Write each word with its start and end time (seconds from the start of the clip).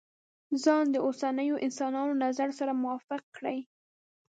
ځان 0.63 0.85
د 0.91 0.95
اوسنيو 1.05 1.61
انسانانو 1.67 2.13
نظر 2.25 2.49
سره 2.59 2.79
موافق 2.81 3.21
کړي. 3.37 3.57